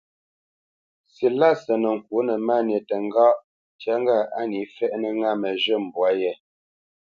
[1.13, 3.35] Silásə nə́ ŋkwǒ nə́ Máni tə ŋgáʼ
[3.75, 6.31] ntyá ŋgâʼ á nǐ fɛ́ʼnə̄ ŋâ məzhə̂ mbwǎ yé.